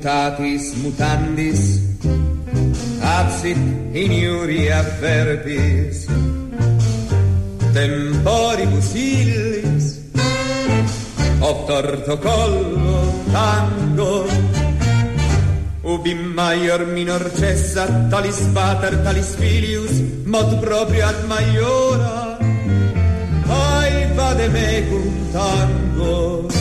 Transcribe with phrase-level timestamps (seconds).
[0.00, 1.62] mutatis mutandis
[3.04, 3.60] absit
[3.92, 6.08] in iuria verbis
[7.76, 9.86] temporibus illis
[11.68, 12.96] torto collo
[13.28, 14.24] tango
[15.84, 22.38] ubi maior minor cessa talis pater talis filius mod proprio ad maiora.
[23.52, 26.59] Ai vade mecum tango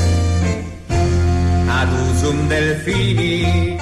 [1.69, 3.77] ad usum delfini.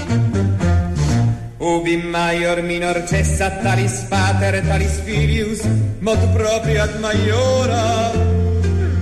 [1.58, 5.62] Ubi maior minor cessa talis pater talis filius
[6.00, 7.86] mod proprio ad maiora.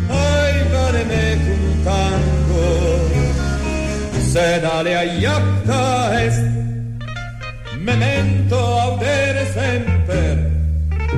[0.10, 2.66] Ai vade mecum tango
[4.32, 5.84] sed alea iacta
[6.26, 6.44] est
[7.88, 10.38] memento audere semper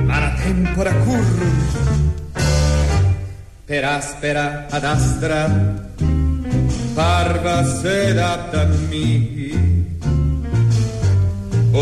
[0.06, 1.72] mara tempora currunt
[3.66, 5.40] per aspera ad astra
[6.98, 9.52] parva sed abdam mihi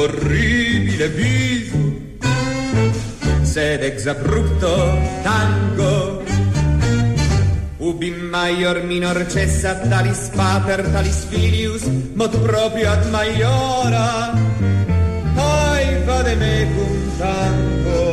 [0.01, 1.85] orribile viso
[3.53, 4.77] sed ex abrupto
[5.25, 5.97] tango.
[7.89, 11.85] Ubi maior minor cessa talis pater talis filius
[12.19, 14.09] mod proprio ad maiora.
[15.49, 18.05] Ai vade mecum tango.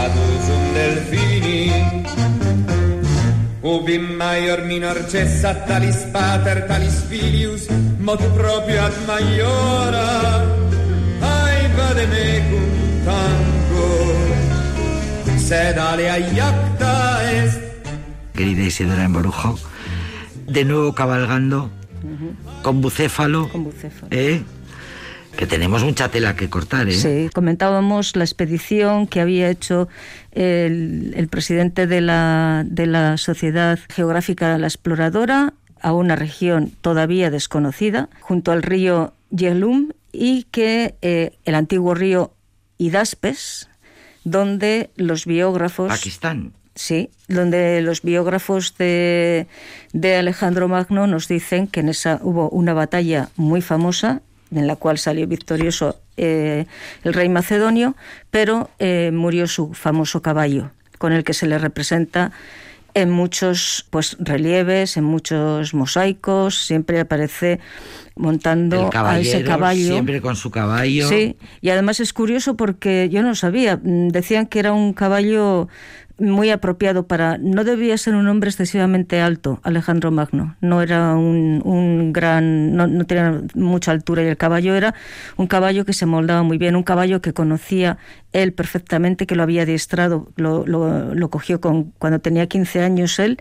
[0.00, 2.03] Ad usum delfini
[3.64, 7.62] ubi maior minor cessa talis pater talis filius
[8.06, 10.08] mod proprio ad maiora
[11.32, 12.64] ai vade mecum
[13.08, 13.88] tango
[15.48, 16.94] sed alea iacta
[17.40, 17.56] est
[18.36, 19.50] querida Isidora Emborujo,
[20.46, 21.70] de nuevo cabalgando
[22.62, 24.08] con bucéfalo, Con bucéfalo.
[24.10, 24.42] ¿eh?
[25.36, 26.88] Que tenemos mucha tela que cortar.
[26.88, 26.92] ¿eh?
[26.92, 29.88] Sí, comentábamos la expedición que había hecho
[30.32, 37.30] el, el presidente de la, de la Sociedad Geográfica La Exploradora a una región todavía
[37.30, 42.32] desconocida, junto al río Yelum, y que eh, el antiguo río
[42.78, 43.68] Hidaspes,
[44.24, 45.88] donde los biógrafos...
[45.88, 46.52] Pakistán.
[46.76, 49.46] Sí, donde los biógrafos de,
[49.92, 54.76] de Alejandro Magno nos dicen que en esa hubo una batalla muy famosa en la
[54.76, 56.66] cual salió victorioso eh,
[57.02, 57.96] el rey macedonio,
[58.30, 62.32] pero eh, murió su famoso caballo, con el que se le representa
[62.94, 67.58] en muchos pues relieves, en muchos mosaicos, siempre aparece
[68.14, 69.88] montando a ese caballo.
[69.88, 71.08] siempre con su caballo.
[71.08, 75.68] Sí, y además es curioso porque yo no sabía, mm, decían que era un caballo
[76.18, 77.38] muy apropiado para...
[77.38, 80.56] No debía ser un hombre excesivamente alto, Alejandro Magno.
[80.60, 82.76] No era un, un gran...
[82.76, 84.94] No, no tenía mucha altura y el caballo era
[85.36, 87.98] un caballo que se moldaba muy bien, un caballo que conocía
[88.32, 93.18] él perfectamente, que lo había adiestrado, lo, lo, lo cogió con, cuando tenía 15 años
[93.20, 93.38] él,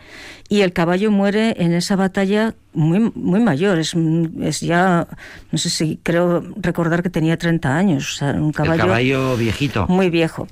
[0.50, 3.95] y el caballo muere en esa batalla muy, muy mayor, es,
[4.41, 5.07] es ya,
[5.51, 9.38] no sé si creo recordar que tenía 30 años, o sea, un caballo, El caballo
[9.38, 9.88] viejito.
[9.88, 10.47] muy viejo.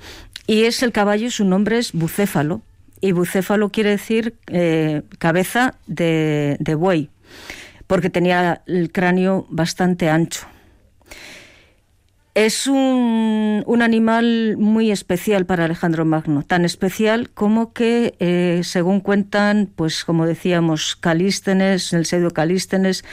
[0.52, 2.62] Y es el caballo, su nombre es bucéfalo,
[3.00, 7.10] y bucéfalo quiere decir eh, cabeza de, buey,
[7.88, 10.46] porque tenía el cráneo bastante ancho.
[12.36, 19.70] Es un, animal muy especial para Alejandro Magno, tan especial como que, eh, según cuentan,
[19.74, 23.06] pues como decíamos, Calístenes, el pseudo Calístenes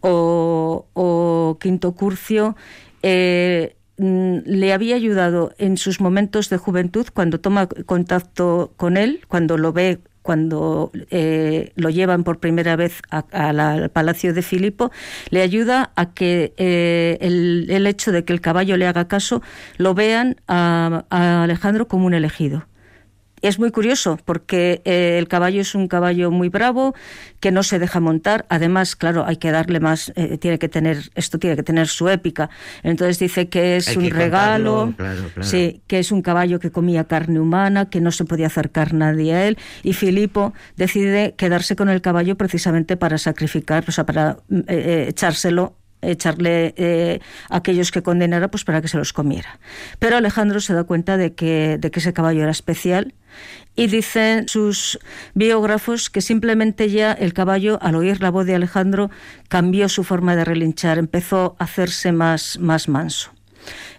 [0.00, 2.54] o, o Quinto Curcio,
[3.02, 9.56] eh, le había ayudado en sus momentos de juventud, cuando toma contacto con él, cuando
[9.58, 14.90] lo ve cuando eh, lo llevan por primera vez a, al palacio de Filipo,
[15.28, 19.42] le ayuda a que eh, el, hecho de que el caballo le haga caso
[19.76, 22.64] lo vean a Alejandro como un elegido.
[23.44, 26.94] Es muy curioso porque eh, el caballo es un caballo muy bravo
[27.40, 28.46] que no se deja montar.
[28.48, 32.08] Además, claro, hay que darle más, eh, tiene que tener esto tiene que tener su
[32.08, 32.48] épica.
[32.82, 35.46] Entonces dice que es hay un que regalo, claro, claro.
[35.46, 39.34] sí, que es un caballo que comía carne humana, que no se podía acercar nadie
[39.34, 39.58] a él.
[39.82, 44.38] Y Filipo decide quedarse con el caballo precisamente para sacrificar, o sea, para
[44.68, 45.76] eh, echárselo
[46.10, 49.58] echarle eh, a aquellos que condenara pues para que se los comiera.
[49.98, 53.14] Pero Alejandro se da cuenta de que, de que ese caballo era especial
[53.76, 54.98] y dicen sus
[55.34, 59.10] biógrafos que simplemente ya el caballo, al oír la voz de Alejandro,
[59.48, 63.32] cambió su forma de relinchar, empezó a hacerse más, más manso.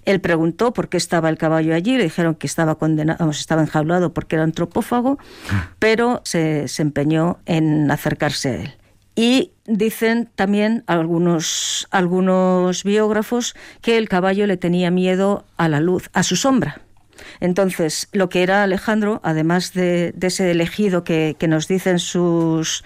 [0.05, 3.61] Él preguntó por qué estaba el caballo allí, le dijeron que estaba condenado, vamos, estaba
[3.61, 5.17] enjaulado porque era antropófago,
[5.79, 8.75] pero se, se empeñó en acercarse a él.
[9.15, 16.09] Y dicen también algunos, algunos biógrafos que el caballo le tenía miedo a la luz,
[16.13, 16.81] a su sombra.
[17.39, 22.83] Entonces, lo que era Alejandro, además de, ese elegido que, nos dicen sus,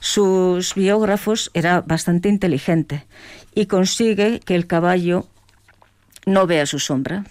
[0.00, 3.06] sus biógrafos, era bastante inteligente
[3.54, 5.26] y consigue que el caballo
[6.26, 7.24] no vea su sombra,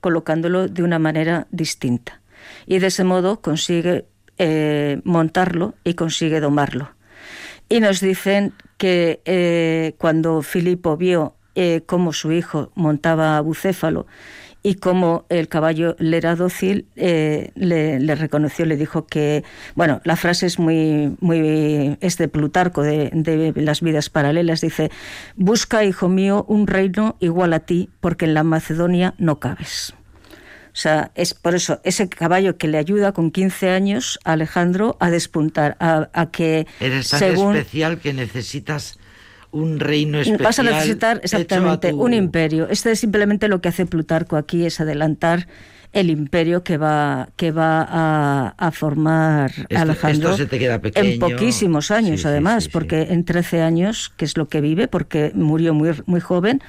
[0.00, 2.20] colocándolo de una manera distinta.
[2.66, 4.06] Y de ese modo consigue
[4.38, 6.97] eh, montarlo y consigue domarlo.
[7.68, 14.06] Y nos dicen que eh, cuando Filipo vio eh, cómo su hijo montaba a Bucéfalo
[14.62, 19.44] y cómo el caballo le era dócil, eh, le, reconoció, le dijo que,
[19.74, 24.90] bueno, la frase es muy, muy, es de Plutarco, de, de, las vidas paralelas, dice,
[25.36, 29.94] busca, hijo mío, un reino igual a ti, porque en la Macedonia no cabes.
[30.78, 34.96] O sea, es por eso ese caballo que le ayuda con 15 años a Alejandro
[35.00, 36.68] a despuntar, a, que...
[36.78, 38.96] Eres tan especial que necesitas
[39.50, 40.44] un reino especial.
[40.44, 42.68] Vas a necesitar exactamente un imperio.
[42.70, 45.48] Este es simplemente lo que hace Plutarco aquí, es adelantar
[45.92, 50.36] el imperio que va que va a, formar Alejandro
[50.94, 55.72] en poquísimos años además porque en 13 años que es lo que vive porque murió
[55.72, 56.62] muy muy joven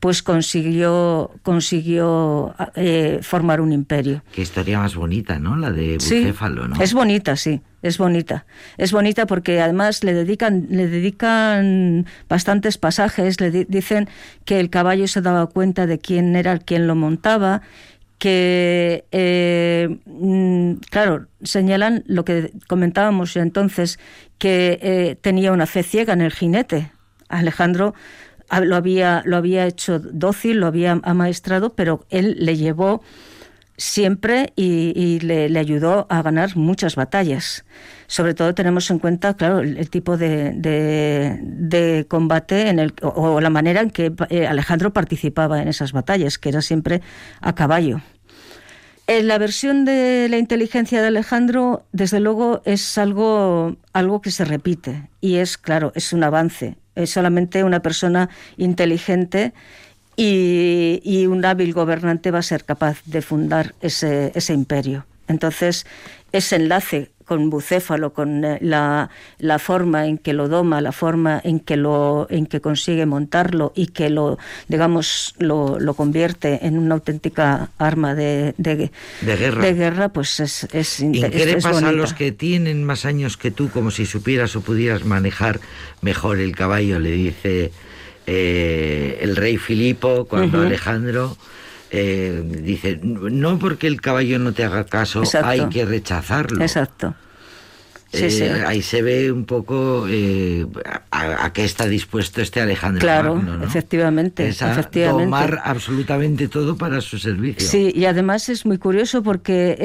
[0.00, 4.22] pues consiguió, consiguió eh, formar un imperio.
[4.32, 5.56] Qué historia más bonita, ¿no?
[5.56, 6.80] La de Bucéfalo, ¿no?
[6.80, 8.46] Es bonita, sí, es bonita.
[8.76, 14.08] Es bonita porque además le dedican, le dedican bastantes pasajes, le dicen
[14.44, 17.62] que el caballo se daba cuenta de quién era el quien lo montaba,
[18.18, 23.98] que, eh, mm, claro, señalan lo que comentábamos entonces,
[24.38, 26.92] que eh, tenía una fe ciega en el jinete.
[27.28, 27.94] Alejandro
[28.62, 33.02] lo había, lo había hecho dócil, lo había amaestrado, pero él le llevó
[33.78, 37.64] siempre y, le, ayudó a ganar muchas batallas.
[38.08, 43.80] Sobre todo tenemos en cuenta, claro, el, tipo de, combate en el, o, la manera
[43.80, 47.00] en que eh, Alejandro participaba en esas batallas, que era siempre
[47.40, 48.00] a caballo.
[49.06, 54.44] En la versión de la inteligencia de Alejandro, desde luego, es algo, algo que se
[54.44, 59.52] repite y es, claro, es un avance es solamente una persona inteligente
[60.16, 65.06] y, un hábil gobernante va a ser capaz de fundar ese, ese imperio.
[65.28, 65.86] Entonces,
[66.32, 71.40] ese enlace con Bucéfalo, con eh, la, la, forma en que lo doma, la forma
[71.44, 76.78] en que lo en que consigue montarlo y que lo digamos lo, lo convierte en
[76.78, 78.90] una auténtica arma de, de,
[79.20, 79.62] guerra.
[79.62, 83.36] de guerra, pues es, es ¿Y qué le pasa a los que tienen más años
[83.36, 85.60] que tú, como si supieras o pudieras manejar
[86.00, 86.98] mejor el caballo?
[86.98, 87.72] Le dice
[88.26, 91.36] eh, el rey Filipo cuando Alejandro
[91.90, 96.62] eh, dice, no porque el caballo no te haga caso, hay que rechazarlo.
[96.62, 97.14] Exacto.
[98.10, 100.66] Eh, ahí se ve un poco eh,
[101.10, 105.24] a, qué está dispuesto este Alejandro claro, Magno, efectivamente, efectivamente.
[105.24, 107.68] tomar absolutamente todo para su servicio.
[107.68, 109.76] Sí, y además es muy curioso porque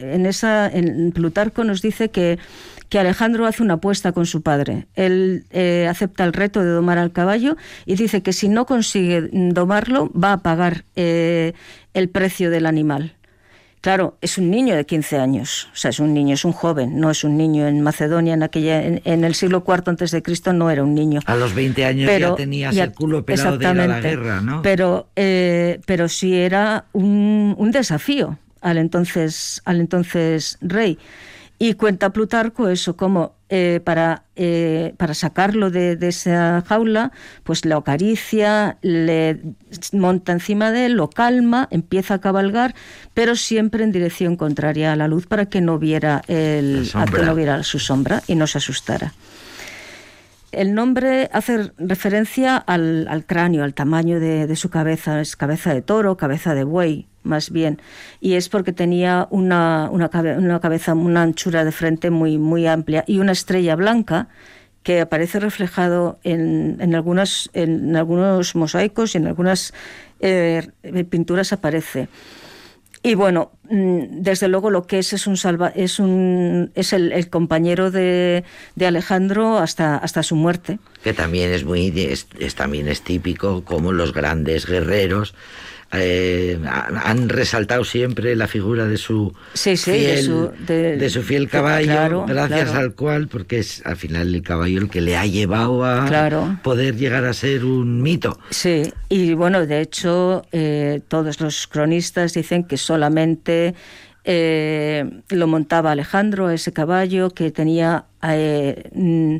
[0.00, 2.38] en esa en Plutarco nos dice que
[2.88, 4.86] que Alejandro hace una apuesta con su padre.
[4.94, 7.56] Él eh, acepta el reto de domar al caballo
[7.86, 11.52] y dice que si no consigue domarlo va a pagar eh,
[11.94, 13.14] el precio del animal.
[13.80, 16.98] Claro, es un niño de 15 años, o sea, es un niño, es un joven,
[16.98, 20.52] no es un niño en Macedonia en aquella en, el siglo IV antes de Cristo
[20.52, 21.20] no era un niño.
[21.26, 24.62] A los 20 años ya tenías el culo pelado de ir a la guerra, ¿no?
[24.62, 30.98] Pero eh, pero sí era un, un desafío al entonces al entonces rey.
[31.58, 37.10] Y cuenta Plutarco eso, como eh, para, eh, para sacarlo de, esa jaula,
[37.42, 39.40] pues lo acaricia, le
[39.92, 42.76] monta encima de él, lo calma, empieza a cabalgar,
[43.12, 47.34] pero siempre en dirección contraria a la luz para que no viera, el, que no
[47.34, 49.12] viera su sombra y no se asustara.
[50.52, 55.20] El nombre hace referencia al, cráneo, al tamaño de, de, su cabeza.
[55.20, 57.80] Es cabeza de toro, cabeza de buey más bien,
[58.20, 63.18] y es porque tenía una, una, cabeza, una anchura de frente muy, muy amplia y
[63.18, 64.28] una estrella blanca
[64.82, 69.74] que aparece reflejado en, en, algunas, en algunos mosaicos y en algunas
[70.20, 70.66] eh,
[71.10, 72.08] pinturas aparece.
[73.02, 77.30] Y bueno, mm, desde luego lo que es es un salva, es un es el,
[77.30, 78.44] compañero de,
[78.74, 80.78] de, Alejandro hasta hasta su muerte.
[81.02, 85.34] Que también es muy es, también es típico como los grandes guerreros
[85.90, 92.94] eh, han resaltado siempre la figura de su fiel, de, su, fiel caballo, gracias al
[92.94, 97.24] cual, porque es al final el caballo el que le ha llevado a poder llegar
[97.24, 98.38] a ser un mito.
[98.50, 103.74] Sí, y bueno, de hecho, eh, todos los cronistas dicen que solamente
[104.24, 108.04] eh, lo montaba Alejandro, ese caballo, que tenía...
[108.92, 109.36] Mm,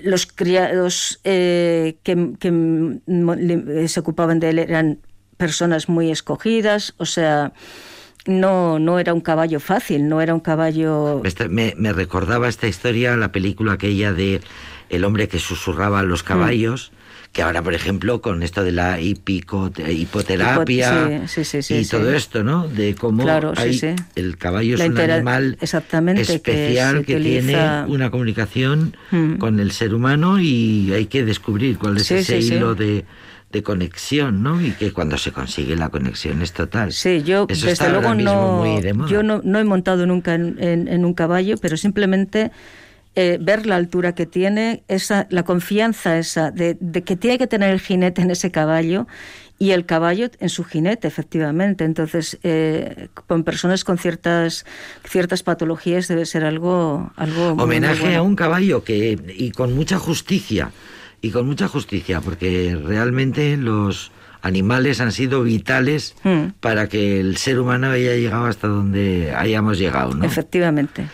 [0.00, 5.00] los criados que, que, se ocupaban de él eran
[5.38, 7.52] personas muy escogidas, o sea,
[8.26, 11.22] no, no era un caballo fácil, no era un caballo...
[11.48, 14.42] Me, me recordaba esta historia, la película aquella de
[14.90, 16.92] el hombre que susurraba a los caballos,
[17.32, 21.24] que ahora, por ejemplo, con esto de la hipoterapia
[21.68, 22.68] y todo esto, ¿no?
[22.68, 29.36] De cómo el caballo es un animal especial que, tiene una comunicación mm.
[29.36, 33.04] con el ser humano y hay que descubrir cuál es ese hilo de
[33.50, 34.60] de conexión, ¿no?
[34.60, 36.92] Y que cuando se consigue la conexión es total.
[36.92, 41.76] Sí, yo desde luego no, yo no, no, he montado nunca en, un caballo, pero
[41.76, 42.50] simplemente
[43.14, 47.70] eh, ver la altura que tiene, esa, la confianza esa de, que tiene que tener
[47.70, 49.06] el jinete en ese caballo
[49.58, 51.84] y el caballo en su jinete, efectivamente.
[51.84, 54.66] Entonces, eh, con personas con ciertas
[55.04, 60.70] ciertas patologías debe ser algo algo homenaje a un caballo que y con mucha justicia
[61.20, 66.52] y con mucha justicia porque realmente los animales han sido vitales hmm.
[66.60, 70.24] para que el ser humano haya llegado hasta donde hayamos llegado, ¿no?
[70.24, 71.06] Efectivamente.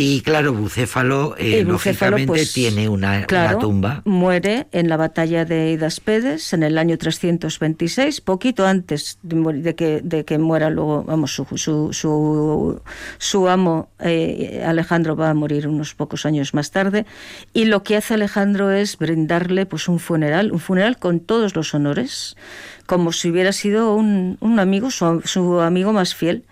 [0.00, 3.26] Y claro, Bucéfalo, eh, lógicamente, pues, tiene una,
[3.60, 4.00] tumba.
[4.06, 10.24] Muere en la batalla de Idaspedes en el año 326, poquito antes de, que, de
[10.24, 12.80] que muera luego, vamos, su, su,
[13.18, 17.04] su, amo eh, Alejandro va a morir unos pocos años más tarde.
[17.52, 21.74] Y lo que hace Alejandro es brindarle pues un funeral, un funeral con todos los
[21.74, 22.38] honores,
[22.86, 26.46] como si hubiera sido un, un amigo, su, su amigo más fiel.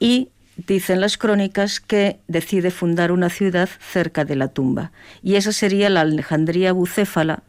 [0.00, 0.30] Y
[0.66, 4.92] dicen las crónicas que decide fundar una ciudad cerca de la tumba.
[5.22, 7.42] Y esa sería la Alejandría bucéfala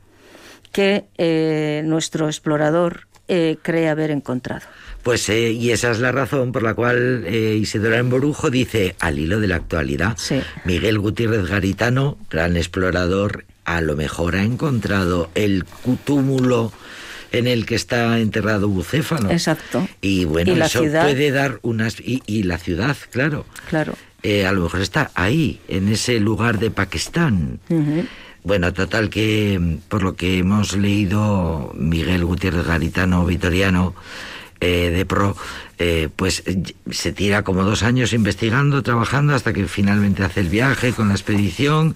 [0.71, 4.65] que eh, nuestro explorador eh, cree haber encontrado.
[5.03, 9.39] Pues eh, y esa es la razón por la cual Isidora Emborujo dice, al hilo
[9.39, 10.17] de la actualidad,
[10.65, 15.63] Miguel Gutiérrez Garitano, gran explorador, a lo mejor ha encontrado el
[16.03, 16.71] túmulo
[17.31, 19.31] en el que está enterrado Bucéfalo.
[19.31, 19.87] Exacto.
[20.01, 21.97] Y bueno, eso puede dar unas...
[21.99, 23.45] Y, la ciudad, claro.
[23.69, 23.93] Claro.
[24.23, 27.59] Eh, a lo mejor está ahí, en ese lugar de Pakistán.
[28.43, 33.93] Bueno, total que por lo que hemos leído, Miguel Gutiérrez Garitano, vitoriano,
[34.61, 35.37] eh, de pro,
[35.77, 36.43] eh, pues
[36.89, 41.13] se tira como dos años investigando, trabajando, hasta que finalmente hace el viaje con la
[41.13, 41.95] expedición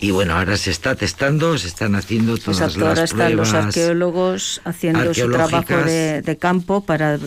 [0.00, 4.60] y bueno, ahora se está testando, se están haciendo todas Exacto, ahora están los arqueólogos
[4.64, 7.18] haciendo su trabajo de, campo para,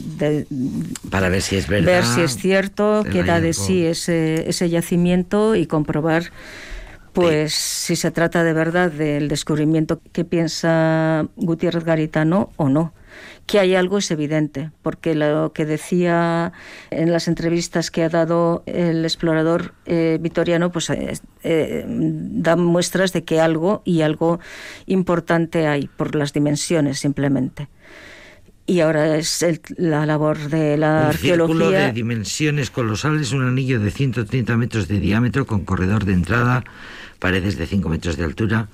[1.09, 1.85] para ver si es verdad.
[1.85, 6.31] Ver si es cierto, qué da de sí ese, ese yacimiento y comprobar
[7.13, 12.93] pues si se trata de verdad del descubrimiento que piensa Gutiérrez Garitano o no
[13.45, 16.51] que hay algo es evidente, porque lo que decía
[16.91, 23.13] en las entrevistas que ha dado el explorador eh, vitoriano, pues eh, eh, da muestras
[23.13, 24.39] de que algo y algo
[24.85, 27.69] importante hay por las dimensiones simplemente.
[28.69, 29.45] Y ahora es
[29.77, 31.55] la labor de la un arqueología.
[31.55, 36.65] Círculo de dimensiones colosales, un anillo de 130 metros de diámetro con corredor de entrada,
[37.19, 38.67] paredes de 5 metros de altura,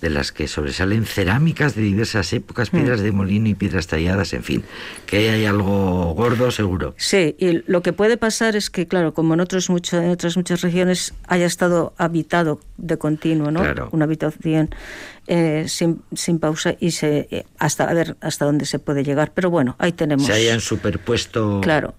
[0.00, 2.76] de las que sobresalen cerámicas de diversas épocas, mm.
[2.76, 4.64] piedras de molino y piedras talladas, en fin,
[5.06, 6.94] que hay algo gordo seguro.
[6.98, 10.36] Sí, y lo que puede pasar es que, claro, como en, otros mucho, en otras
[10.36, 13.62] muchas regiones haya estado habitado de continuo, ¿no?
[13.92, 14.70] Una habitación
[15.26, 19.32] eh, sin, sin, pausa y se eh, hasta a ver hasta dónde se puede llegar.
[19.34, 20.26] Pero bueno, ahí tenemos.
[20.26, 21.60] Se hayan superpuesto.
[21.62, 21.94] Claro,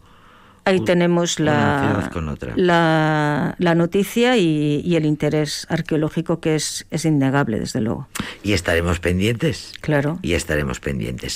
[0.67, 2.09] Ahí tenemos la,
[2.55, 8.07] la, la, noticia y, el interés arqueológico que es, es innegable, desde luego.
[8.43, 9.71] Y estaremos pendientes.
[9.81, 10.19] Claro.
[10.21, 11.33] Y estaremos pendientes.